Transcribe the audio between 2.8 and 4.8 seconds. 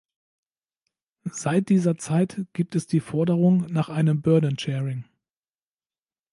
die Forderung nach einem burden